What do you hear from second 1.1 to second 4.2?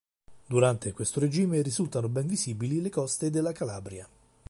regime risultano ben visibili le coste della Calabria.